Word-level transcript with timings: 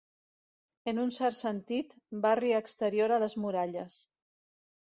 En 0.91 1.01
un 1.01 1.11
cert 1.17 1.37
sentit, 1.39 1.93
barri 2.25 2.57
exterior 2.63 3.15
a 3.15 3.21
les 3.25 3.37
muralles. 3.45 4.03